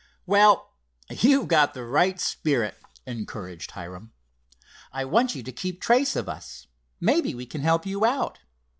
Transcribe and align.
"Well, 0.25 0.71
you've 1.11 1.47
got 1.47 1.75
the 1.75 1.83
right 1.85 2.19
spirit," 2.19 2.75
encouraged 3.05 3.69
Hiram. 3.69 4.13
"I 4.91 5.05
want 5.05 5.35
you 5.35 5.43
to 5.43 5.51
keep 5.51 5.79
trace 5.79 6.15
of 6.15 6.27
us. 6.27 6.65
Maybe 6.99 7.35
we 7.35 7.45
can 7.45 7.61
help 7.61 7.85
you 7.85 8.03
out. 8.03 8.39